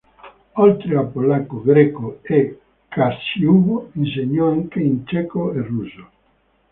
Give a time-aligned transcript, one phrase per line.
[0.65, 6.09] Oltre a polacco, greco e casciubo, insegnò anche in ceco e russo.